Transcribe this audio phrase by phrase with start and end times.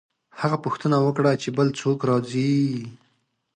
[0.41, 2.57] هغه پوښتنه وکړه چې بل څوک راځي؟